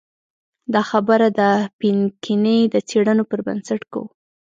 دا 0.73 0.81
خبره 0.91 1.27
د 1.39 1.41
پینکني 1.79 2.59
د 2.73 2.75
څېړنو 2.89 3.23
پر 3.29 3.39
بنسټ 3.47 3.81
کوو. 3.91 4.05